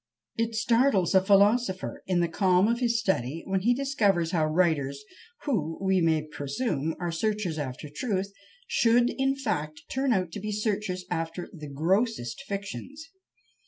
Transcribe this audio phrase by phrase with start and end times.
[0.35, 5.03] It startles a philosopher, in the calm of his study, when he discovers how writers,
[5.43, 8.33] who, we may presume, are searchers after truth,
[8.65, 13.11] should, in fact, turn out to be searchers after the grossest fictions.